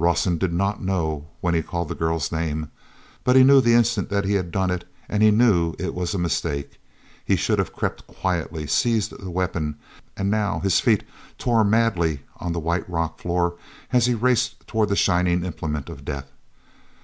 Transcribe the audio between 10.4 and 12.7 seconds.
his feet tore madly on the